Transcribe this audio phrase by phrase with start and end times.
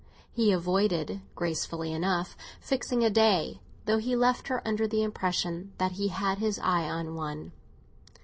[0.31, 5.91] He avoided, gracefully enough, fixing a day, though he left her under the impression that
[5.91, 7.51] he had his eye on one.